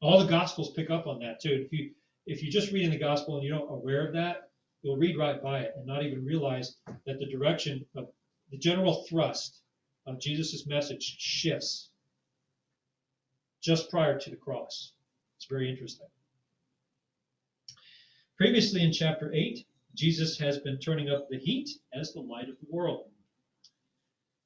[0.00, 1.64] All the Gospels pick up on that too.
[1.64, 1.92] If you
[2.26, 4.50] if you just read in the Gospel and you're not aware of that,
[4.82, 8.08] you'll read right by it and not even realize that the direction of
[8.50, 9.60] the general thrust
[10.06, 11.90] of Jesus' message shifts
[13.62, 14.92] just prior to the cross.
[15.36, 16.06] It's very interesting.
[18.36, 19.64] Previously in chapter 8,
[19.96, 23.10] Jesus has been turning up the heat as the light of the world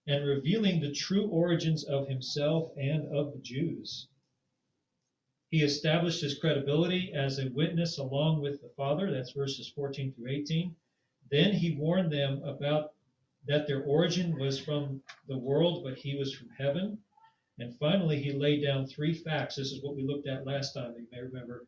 [0.06, 4.08] and revealing the true origins of himself and of the Jews.
[5.50, 10.30] He established his credibility as a witness along with the Father, that's verses 14 through
[10.30, 10.74] 18.
[11.30, 12.94] Then he warned them about
[13.46, 16.98] that their origin was from the world, but he was from heaven.
[17.58, 19.56] And finally, he laid down three facts.
[19.56, 21.66] This is what we looked at last time, you may remember.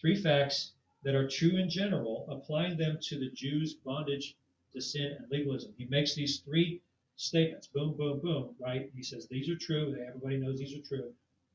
[0.00, 0.72] Three facts
[1.04, 4.36] that are true in general, applying them to the Jews' bondage
[4.72, 5.72] to sin and legalism.
[5.76, 6.80] He makes these three
[7.16, 8.90] statements boom, boom, boom, right?
[8.94, 9.96] He says these are true.
[10.06, 11.12] Everybody knows these are true.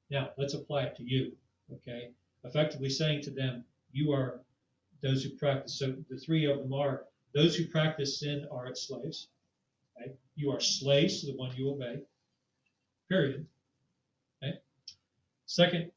[0.10, 1.34] Now, let's apply it to you,
[1.74, 2.12] okay?
[2.44, 4.40] Effectively saying to them, you are
[5.02, 5.78] those who practice.
[5.78, 9.28] So the three of them are those who practice sin are its slaves.
[10.00, 10.12] Okay?
[10.36, 12.00] You are slaves to the one you obey.
[13.08, 13.46] Period.
[14.42, 14.60] Okay?
[15.46, 15.92] Second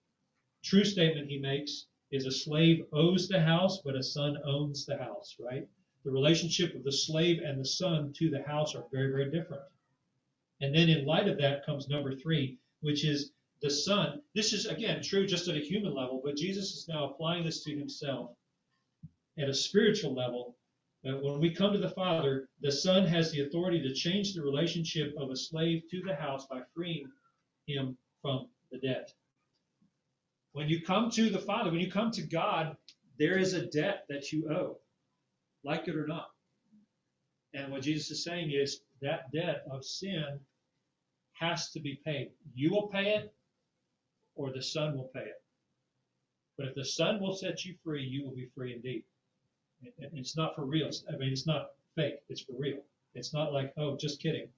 [0.62, 4.98] true statement he makes is a slave owes the house, but a son owns the
[4.98, 5.66] house, right?
[6.04, 9.62] The relationship of the slave and the son to the house are very, very different.
[10.60, 14.20] And then in light of that comes number three, which is the son.
[14.34, 17.64] This is, again, true just at a human level, but Jesus is now applying this
[17.64, 18.30] to himself
[19.38, 20.56] at a spiritual level.
[21.04, 25.14] When we come to the Father, the Son has the authority to change the relationship
[25.16, 27.10] of a slave to the house by freeing
[27.66, 29.12] him from the debt.
[30.52, 32.76] When you come to the Father, when you come to God,
[33.18, 34.78] there is a debt that you owe,
[35.64, 36.28] like it or not.
[37.54, 40.40] And what Jesus is saying is that debt of sin
[41.32, 42.30] has to be paid.
[42.54, 43.34] You will pay it,
[44.34, 45.42] or the Son will pay it.
[46.56, 49.04] But if the Son will set you free, you will be free indeed.
[49.98, 50.90] It's not for real.
[51.12, 52.20] I mean, it's not fake.
[52.28, 52.78] It's for real.
[53.14, 54.48] It's not like, oh, just kidding.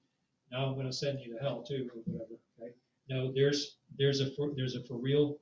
[0.52, 2.34] Now I'm going to send you to hell too, or whatever.
[2.60, 2.72] Okay?
[3.08, 5.38] No, there's there's a for, there's a for real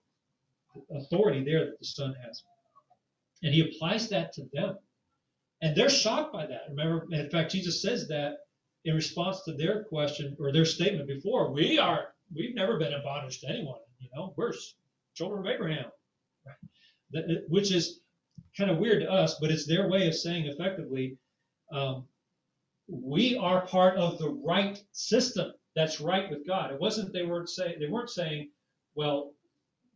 [0.90, 2.42] authority there that the Son has.
[3.42, 4.78] And he applies that to them.
[5.60, 6.62] And they're shocked by that.
[6.70, 8.38] Remember, in fact, Jesus says that
[8.84, 11.52] in response to their question or their statement before.
[11.52, 13.78] We are, we've never been in bondage to anyone.
[14.00, 14.52] You know, we're
[15.14, 15.84] children of Abraham,
[17.48, 18.00] which is
[18.56, 21.16] kind of weird to us, but it's their way of saying effectively,
[21.72, 22.06] um,
[22.88, 26.72] we are part of the right system that's right with God.
[26.72, 28.50] It wasn't they weren't saying they weren't saying,
[28.94, 29.32] well,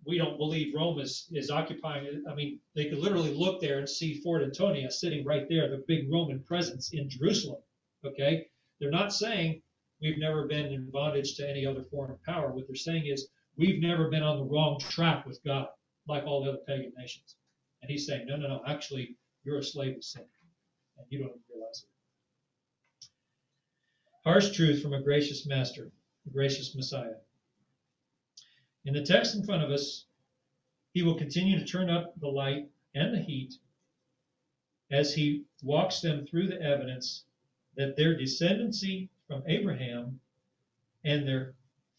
[0.07, 2.15] we don't believe Rome is, is occupying it.
[2.31, 5.85] I mean, they could literally look there and see Fort Antonia sitting right there, the
[5.89, 7.61] big Roman presence in Jerusalem.
[8.05, 8.47] Okay?
[8.79, 9.63] They're not saying
[10.01, 12.53] we've never been in bondage to any other foreign power.
[12.53, 15.69] What they're saying is we've never been on the wrong track with God,
[16.07, 17.37] like all the other pagan nations.
[17.83, 20.25] And he's saying, no, no, no, actually, you're a slave of sin,
[20.99, 23.09] and you don't even realize it.
[24.25, 25.91] Harsh truth from a gracious master,
[26.27, 27.15] a gracious Messiah.
[28.87, 30.05] In the text in front of us,
[30.95, 33.55] he will continue to turn up the light and the heat
[34.93, 37.25] as he walks them through the evidence
[37.75, 40.21] that their descendancy from Abraham
[41.05, 41.57] and their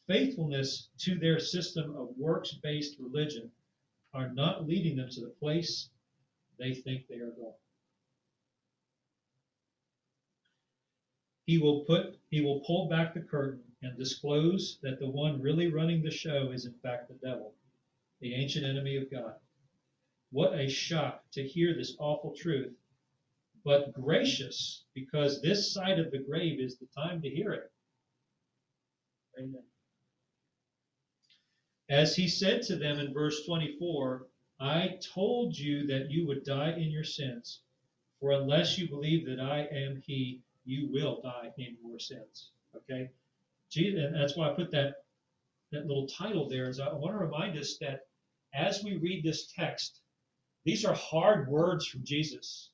[0.08, 3.52] faithfulness to their system of works based religion
[4.14, 5.90] are not leading them to the place
[6.58, 7.54] they think they are going.
[11.46, 15.72] He will put he will pull back the curtain and disclose that the one really
[15.72, 17.54] running the show is in fact the devil,
[18.22, 19.36] the ancient enemy of God.
[20.32, 22.74] What a shock to hear this awful truth,
[23.64, 27.72] but gracious because this side of the grave is the time to hear it.
[29.40, 29.64] Amen.
[31.90, 34.28] As he said to them in verse 24,
[34.60, 37.62] I told you that you would die in your sins,
[38.20, 42.50] for unless you believe that I am he, you will die in your sins.
[42.76, 43.10] Okay?
[43.76, 44.96] And uh, that's why I put that
[45.72, 46.70] that little title there.
[46.70, 48.02] Is I want to remind us that
[48.54, 50.02] as we read this text,
[50.66, 52.70] these are hard words from Jesus.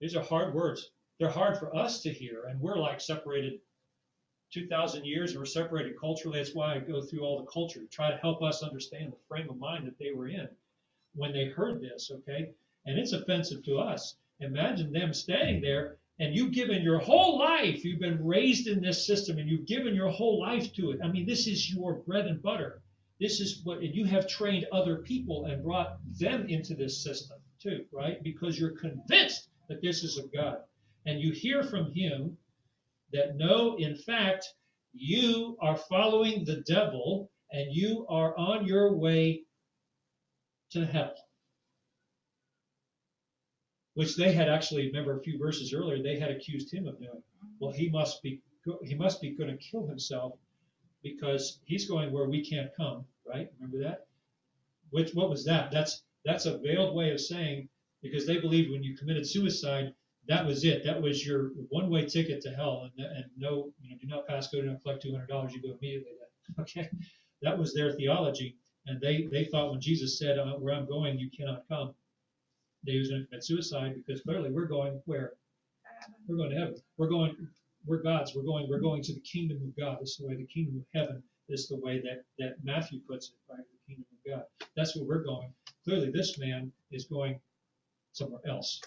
[0.00, 0.90] These are hard words.
[1.18, 3.60] They're hard for us to hear, and we're like separated
[4.52, 6.38] 2,000 years, and we're separated culturally.
[6.38, 9.50] That's why I go through all the culture try to help us understand the frame
[9.50, 10.48] of mind that they were in
[11.14, 12.50] when they heard this, okay?
[12.86, 14.16] And it's offensive to us.
[14.40, 19.06] Imagine them standing there and you've given your whole life, you've been raised in this
[19.06, 21.00] system and you've given your whole life to it.
[21.02, 22.82] I mean, this is your bread and butter.
[23.20, 27.38] This is what, and you have trained other people and brought them into this system
[27.60, 28.22] too, right?
[28.22, 30.58] Because you're convinced that this is of God.
[31.06, 32.36] And you hear from him
[33.12, 34.46] that no, in fact,
[34.92, 39.42] you are following the devil and you are on your way
[40.70, 41.14] to hell.
[43.98, 47.20] Which they had actually, remember a few verses earlier, they had accused him of doing.
[47.58, 48.40] Well, he must be,
[48.84, 50.34] he must be going to kill himself
[51.02, 53.50] because he's going where we can't come, right?
[53.58, 54.06] Remember that?
[54.90, 55.72] Which, what was that?
[55.72, 57.68] That's, that's a veiled way of saying,
[58.00, 59.92] because they believed when you committed suicide,
[60.28, 60.84] that was it.
[60.84, 64.46] That was your one-way ticket to hell, and, and no, you know, do not pass
[64.46, 66.12] go, do not collect two hundred dollars, you go immediately.
[66.20, 66.88] Then, okay,
[67.42, 68.54] that was their theology,
[68.86, 71.94] and they they thought when Jesus said, uh, "Where I'm going, you cannot come,"
[72.84, 75.34] they was going to commit suicide because clearly we're going where
[76.26, 76.76] we're going to heaven.
[76.96, 77.36] We're going,
[77.86, 78.34] we're God's.
[78.34, 79.98] We're going, we're going to the kingdom of God.
[80.00, 83.28] This is the way the kingdom of heaven is the way that that Matthew puts
[83.30, 83.64] it, right?
[83.86, 84.68] The kingdom of God.
[84.76, 85.52] That's where we're going.
[85.84, 87.40] Clearly, this man is going
[88.12, 88.80] somewhere else.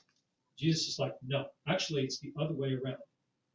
[0.58, 2.98] Jesus is like, no, actually, it's the other way around.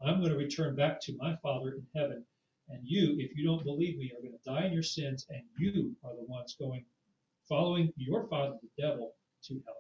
[0.05, 2.25] I'm going to return back to my Father in heaven,
[2.69, 5.43] and you, if you don't believe me, are going to die in your sins, and
[5.59, 6.85] you are the ones going,
[7.49, 9.76] following your father, the devil, to hell.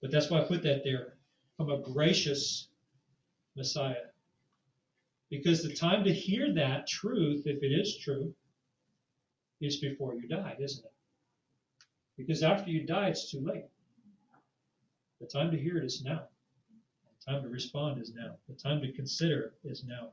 [0.00, 1.14] But that's why I put that there
[1.56, 2.68] from a gracious
[3.56, 4.06] Messiah.
[5.30, 8.34] Because the time to hear that truth, if it is true,
[9.60, 10.92] is before you die, isn't it?
[12.16, 13.64] Because after you die, it's too late.
[15.20, 16.22] The time to hear it is now.
[17.26, 18.36] The time to respond is now.
[18.48, 20.12] The time to consider is now.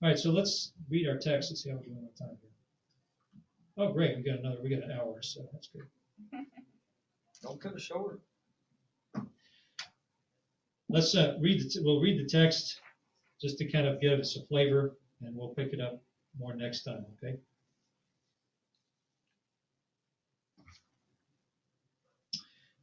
[0.00, 1.50] All right, so let's read our text.
[1.50, 2.50] Let's see how we're doing on time here.
[3.78, 4.16] Oh, great.
[4.16, 5.86] We got another, we got an hour, so that's good.
[7.42, 8.20] Don't cut it short.
[10.88, 12.80] Let's uh, read the, t- we'll read the text
[13.40, 16.02] just to kind of give us a flavor, and we'll pick it up
[16.40, 17.36] more next time, okay?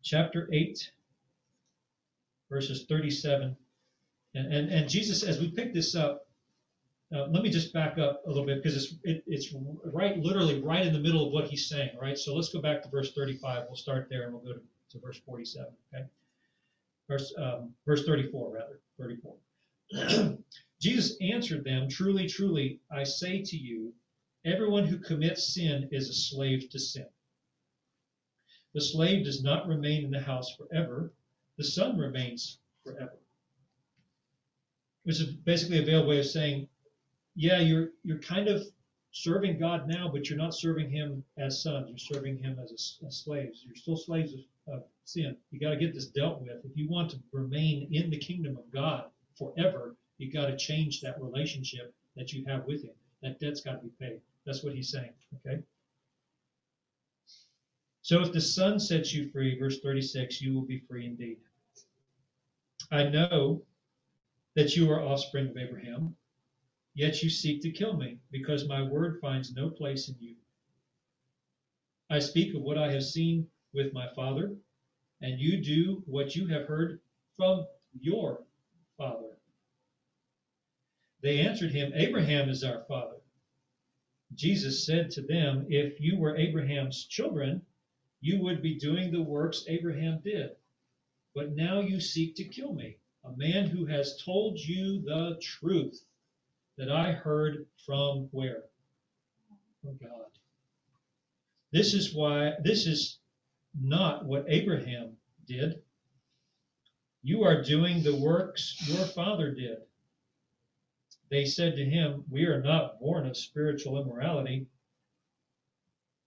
[0.01, 0.91] Chapter 8,
[2.49, 3.57] verses 37.
[4.35, 6.24] And, and, and Jesus, as we pick this up,
[7.13, 9.53] uh, let me just back up a little bit because it's, it, it's
[9.93, 12.17] right, literally right in the middle of what he's saying, right?
[12.17, 13.65] So let's go back to verse 35.
[13.67, 16.05] We'll start there and we'll go to, to verse 47, okay?
[17.07, 20.37] Verse, um, verse 34, rather, 34.
[20.81, 23.93] Jesus answered them, Truly, truly, I say to you,
[24.43, 27.05] everyone who commits sin is a slave to sin.
[28.73, 31.13] The slave does not remain in the house forever,
[31.57, 33.17] the son remains forever.
[35.03, 36.67] Which is basically a veiled way of saying,
[37.35, 38.63] yeah, you're you're kind of
[39.11, 41.87] serving God now, but you're not serving Him as sons.
[41.89, 43.63] You're serving Him as, a, as slaves.
[43.65, 45.35] You're still slaves of, of sin.
[45.51, 46.65] You got to get this dealt with.
[46.65, 49.05] If you want to remain in the kingdom of God
[49.37, 52.93] forever, you got to change that relationship that you have with Him.
[53.21, 54.21] That debt's got to be paid.
[54.45, 55.13] That's what He's saying.
[55.45, 55.61] Okay.
[58.01, 61.37] So if the Son sets you free, verse 36, you will be free indeed.
[62.91, 63.63] I know
[64.55, 66.15] that you are offspring of Abraham
[66.97, 70.37] Yet you seek to kill me, because my word finds no place in you.
[72.09, 74.55] I speak of what I have seen with my father,
[75.21, 77.01] and you do what you have heard
[77.35, 77.67] from
[77.99, 78.45] your
[78.97, 79.37] father.
[81.21, 83.17] They answered him, Abraham is our father.
[84.33, 87.65] Jesus said to them, If you were Abraham's children,
[88.21, 90.55] you would be doing the works Abraham did.
[91.33, 96.05] But now you seek to kill me, a man who has told you the truth
[96.77, 98.63] that I heard from where?
[99.81, 100.25] From God.
[101.71, 103.19] This is why, this is
[103.79, 105.11] not what Abraham
[105.47, 105.81] did.
[107.23, 109.77] You are doing the works your father did.
[111.29, 114.67] They said to him, We are not born of spiritual immorality.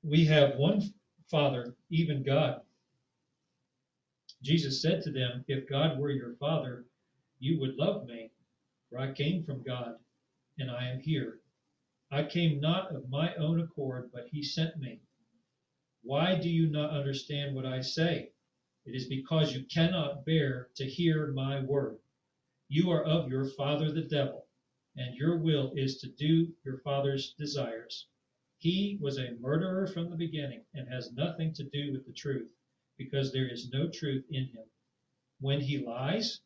[0.03, 0.83] We have one
[1.31, 2.63] Father, even God.
[4.43, 6.85] Jesus said to them, If God were your Father,
[7.39, 8.31] you would love me,
[8.91, 9.97] for I came from God
[10.59, 11.41] and I am here.
[12.11, 15.01] I came not of my own accord, but he sent me.
[16.03, 18.31] Why do you not understand what I say?
[18.87, 21.99] It is because you cannot bear to hear my word.
[22.69, 24.47] You are of your father the devil,
[24.97, 28.07] and your will is to do your father's desires.
[28.57, 32.51] He was a murderer from the beginning and has nothing to do with the truth,
[32.97, 34.65] because there is no truth in him.
[35.41, 36.41] When he lies,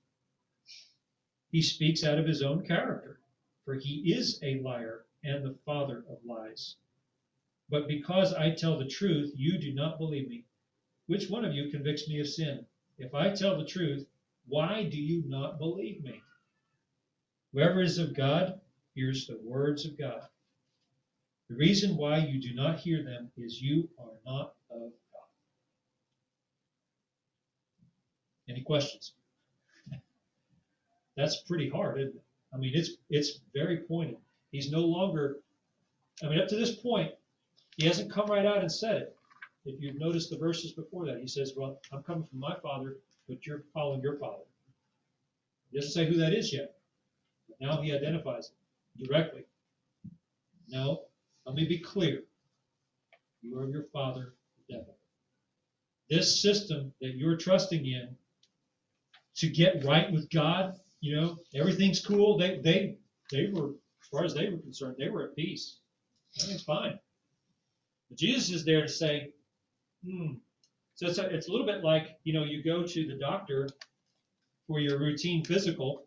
[1.50, 3.21] he speaks out of his own character
[3.64, 6.76] for he is a liar and the father of lies.
[7.68, 10.44] But because I tell the truth, you do not believe me.
[11.06, 12.66] Which one of you convicts me of sin?
[12.98, 14.06] If I tell the truth,
[14.46, 16.20] why do you not believe me?
[17.52, 18.60] Whoever is of God
[18.94, 20.26] hears the words of God.
[21.48, 25.28] The reason why you do not hear them is you are not of God.
[28.48, 29.12] Any questions?
[31.16, 32.22] That's pretty hard, isn't it?
[32.54, 34.16] I mean, it's it's very pointed.
[34.50, 35.38] He's no longer.
[36.22, 37.12] I mean, up to this point,
[37.76, 39.16] he hasn't come right out and said it.
[39.64, 42.98] if you've noticed the verses before that, he says, Well, I'm coming from my father,
[43.28, 44.44] but you're following your father.
[45.70, 46.74] He doesn't say who that is yet.
[47.48, 48.50] But now he identifies
[48.98, 49.44] it directly.
[50.68, 51.04] No,
[51.46, 52.22] let me be clear.
[53.40, 54.34] You are your father,
[54.68, 54.96] the devil.
[56.08, 58.16] This system that you're trusting in
[59.36, 62.38] to get right with God, you know, everything's cool.
[62.38, 62.96] They they
[63.30, 65.78] they were, as far as they were concerned, they were at peace.
[66.38, 66.98] Everything's fine.
[68.08, 69.30] But Jesus is there to say,
[70.06, 70.34] hmm.
[70.94, 73.68] So it's a, it's a little bit like, you know, you go to the doctor
[74.68, 76.04] for your routine physical.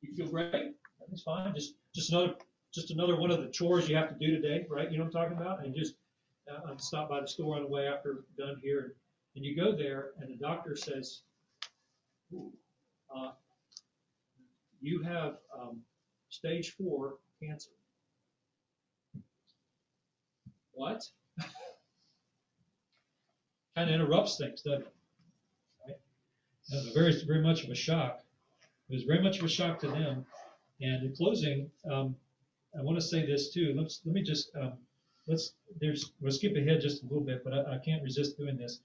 [0.00, 0.74] You feel great.
[1.02, 1.54] Everything's fine.
[1.54, 2.34] Just just another
[2.72, 4.90] just another one of the chores you have to do today, right?
[4.90, 5.62] You know what I'm talking about?
[5.64, 5.94] And just
[6.50, 8.94] uh, stop by the store on the way after done here,
[9.36, 11.20] and you go there, and the doctor says,
[13.14, 13.32] uh,
[14.80, 15.80] "You have um,
[16.28, 17.70] stage four cancer."
[20.72, 21.02] What?
[23.76, 24.94] kind of interrupts things, doesn't it?
[25.86, 25.96] Right?
[26.70, 28.20] Was very, very much of a shock.
[28.88, 30.26] It was very much of a shock to them.
[30.80, 32.16] And in closing, um,
[32.78, 33.74] I want to say this too.
[33.76, 34.74] Let's let me just um,
[35.26, 38.56] let's there's we'll skip ahead just a little bit, but I, I can't resist doing
[38.56, 38.80] this.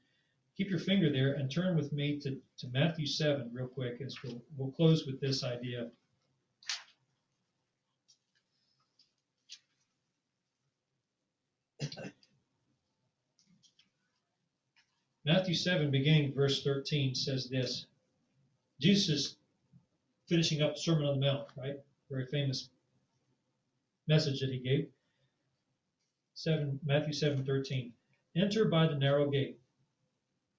[0.57, 4.15] Keep your finger there and turn with me to, to Matthew 7 real quick as
[4.23, 5.89] we'll, we'll close with this idea.
[15.25, 17.87] Matthew 7, beginning verse 13, says this.
[18.79, 19.37] Jesus is
[20.27, 21.77] finishing up the Sermon on the Mount, right?
[22.09, 22.69] Very famous
[24.07, 24.87] message that he gave.
[26.35, 27.91] 7, Matthew 7, 13.
[28.35, 29.59] Enter by the narrow gate.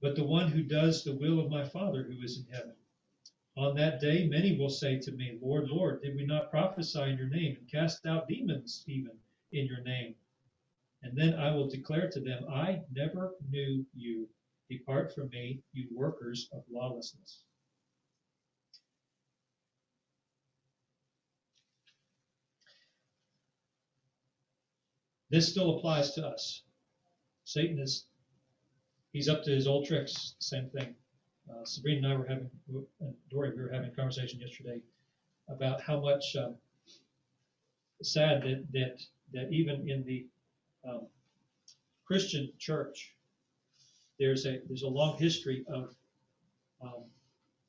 [0.00, 2.74] but the one who does the will of my Father who is in heaven.
[3.56, 7.18] On that day, many will say to me, Lord, Lord, did we not prophesy in
[7.18, 9.12] your name and cast out demons even
[9.52, 10.14] in your name?
[11.02, 14.28] And then I will declare to them, I never knew you.
[14.68, 17.42] Depart from me, you workers of lawlessness.
[25.30, 26.62] This still applies to us.
[27.44, 28.06] Satan is,
[29.12, 30.94] he's up to his old tricks, same thing.
[31.50, 32.50] Uh, Sabrina and I were having,
[33.00, 34.80] and Dory, we were having a conversation yesterday
[35.48, 36.54] about how much um,
[38.02, 39.02] sad that, that,
[39.32, 40.26] that even in the
[40.88, 41.06] um,
[42.06, 43.14] Christian church,
[44.20, 45.94] there's a there's a long history of
[46.82, 47.04] um,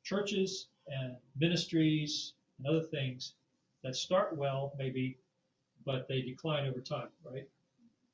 [0.03, 3.33] churches and ministries and other things
[3.83, 5.17] that start well maybe
[5.85, 7.47] but they decline over time right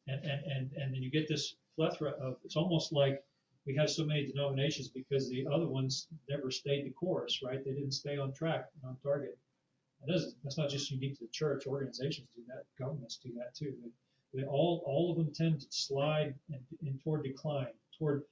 [0.07, 3.23] and and and, and then you get this plethora of it's almost like
[3.65, 7.71] we have so many denominations because the other ones never stayed the course right they
[7.71, 9.37] didn't stay on track and on target
[10.05, 13.55] that is, that's not just unique to the church organizations do that governments do that
[13.55, 18.23] too they, they all all of them tend to slide in, in toward decline toward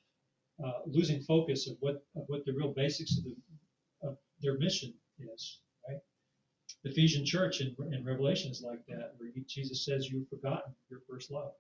[0.64, 3.36] uh, losing focus of what of what the real basics of, the,
[4.08, 5.60] of their mission is.
[5.88, 6.00] Right?
[6.84, 10.74] The Ephesian church in, in Revelation is like that, where he, Jesus says you've forgotten
[10.90, 11.52] your first love.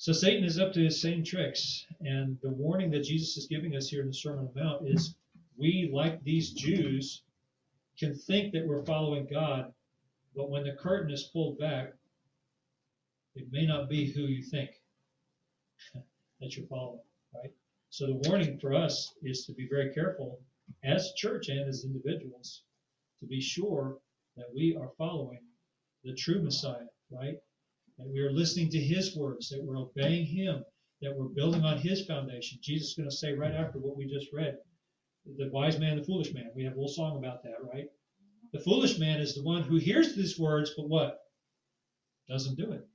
[0.00, 3.76] So Satan is up to his same tricks, and the warning that Jesus is giving
[3.76, 5.14] us here in the Sermon on the Mount is
[5.58, 7.20] we, like these Jews,
[7.98, 9.74] can think that we're following God,
[10.34, 11.92] but when the curtain is pulled back,
[13.34, 14.70] it may not be who you think
[16.40, 17.02] that you're following,
[17.34, 17.52] right?
[17.90, 20.40] So the warning for us is to be very careful
[20.82, 22.62] as church and as individuals
[23.20, 23.98] to be sure
[24.38, 25.40] that we are following
[26.04, 27.36] the true Messiah, right?
[28.00, 30.64] That we are listening to his words, that we're obeying him,
[31.02, 32.58] that we're building on his foundation.
[32.62, 34.56] Jesus is going to say right after what we just read,
[35.36, 36.50] the wise man, the foolish man.
[36.54, 37.88] We have a little song about that, right?
[38.54, 41.18] The foolish man is the one who hears these words, but what?
[42.26, 42.88] Doesn't do it.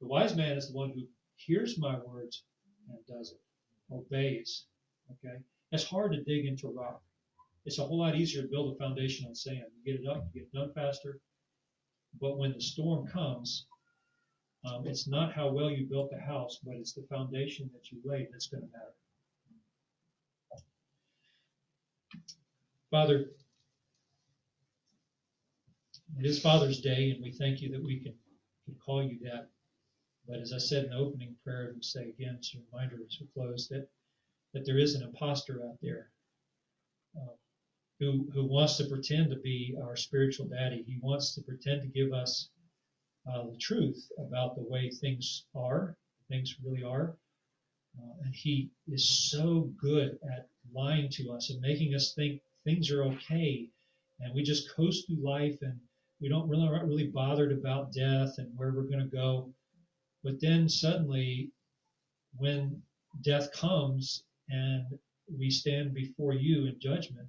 [0.00, 1.02] The wise man is the one who
[1.36, 2.44] hears my words
[2.88, 4.64] and does it, obeys.
[5.10, 5.36] Okay?
[5.72, 7.02] It's hard to dig into rock.
[7.66, 9.64] It's a whole lot easier to build a foundation on sand.
[9.76, 11.20] You get it up, you get it done faster.
[12.18, 13.66] But when the storm comes,
[14.64, 17.98] um, it's not how well you built the house, but it's the foundation that you
[18.04, 18.94] laid that's going to matter.
[22.90, 23.30] Father,
[26.18, 28.14] it is Father's Day, and we thank you that we can,
[28.64, 29.48] can call you that.
[30.26, 33.18] But as I said in the opening prayer, and say again, it's a reminder as
[33.20, 33.88] we close that
[34.54, 36.10] that there is an imposter out there
[37.16, 37.34] uh,
[38.00, 40.82] who who wants to pretend to be our spiritual daddy.
[40.86, 42.50] He wants to pretend to give us
[43.32, 45.96] uh, the truth about the way things are,
[46.28, 47.16] things really are.
[47.98, 52.90] Uh, and he is so good at lying to us and making us think things
[52.90, 53.68] are okay,
[54.20, 55.78] and we just coast through life and
[56.20, 59.52] we don't really aren't really bothered about death and where we're going to go.
[60.24, 61.52] But then suddenly,
[62.36, 62.82] when
[63.22, 64.86] death comes and
[65.38, 67.28] we stand before you in judgment,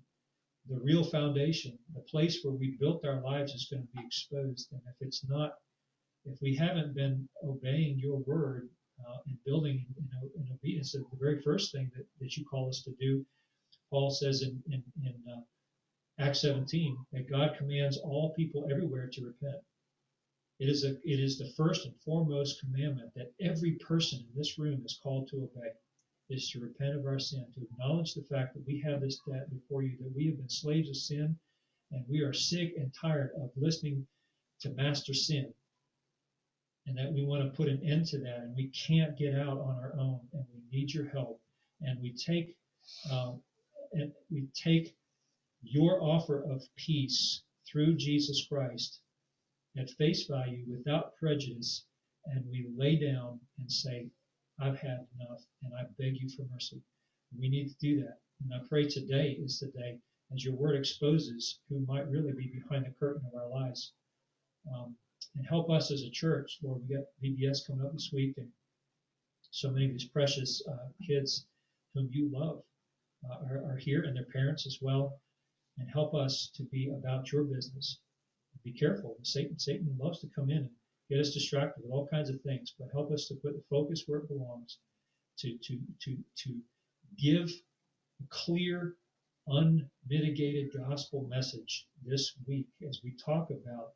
[0.70, 4.72] the real foundation, the place where we built our lives is going to be exposed.
[4.72, 5.54] And if it's not,
[6.26, 8.70] if we haven't been obeying your word
[9.08, 12.82] uh, and building in, in obedience, the very first thing that, that you call us
[12.84, 13.26] to do,
[13.90, 15.42] Paul says in, in, in uh,
[16.20, 19.64] Acts 17 that God commands all people everywhere to repent.
[20.60, 24.60] It is a it is the first and foremost commandment that every person in this
[24.60, 25.72] room is called to obey
[26.30, 29.50] is to repent of our sin, to acknowledge the fact that we have this debt
[29.50, 31.38] before you, that we have been slaves of sin,
[31.92, 34.06] and we are sick and tired of listening
[34.60, 35.52] to master sin.
[36.90, 39.60] And that we want to put an end to that, and we can't get out
[39.60, 41.40] on our own, and we need your help.
[41.82, 42.56] And we take
[43.12, 43.40] um,
[44.32, 44.96] we take
[45.62, 49.02] your offer of peace through Jesus Christ
[49.78, 51.86] at face value without prejudice,
[52.26, 54.08] and we lay down and say,
[54.60, 56.82] I've had enough, and I beg you for mercy.
[57.40, 58.18] We need to do that.
[58.44, 60.00] And I pray today is the day,
[60.34, 63.94] as your word exposes who might really be behind the curtain of our lives.
[64.74, 64.96] Um,
[65.36, 66.82] and help us as a church, Lord.
[66.88, 68.48] We got VBS coming up this week, and
[69.52, 71.46] so many of these precious uh, kids
[71.94, 72.62] whom you love
[73.30, 75.20] uh, are, are here, and their parents as well
[75.80, 78.00] and help us to be about your business.
[78.64, 79.16] Be careful.
[79.24, 80.70] Satan, Satan loves to come in and
[81.10, 84.04] get us distracted with all kinds of things, but help us to put the focus
[84.06, 84.80] where it belongs,
[85.40, 86.62] to to to to
[87.18, 87.50] give
[88.22, 88.96] a clear,
[89.48, 93.94] unmitigated gospel message this week as we talk about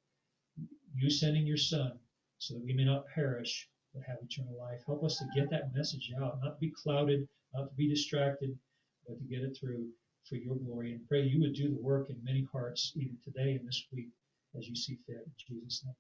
[0.96, 2.00] you sending your son
[2.38, 4.82] so that we may not perish but have eternal life.
[4.86, 8.58] Help us to get that message out, not to be clouded, not to be distracted,
[9.08, 9.88] but to get it through
[10.28, 13.56] for your glory and pray you would do the work in many hearts even today
[13.56, 14.10] and this week
[14.58, 15.18] as you see fit.
[15.26, 15.96] In Jesus' name.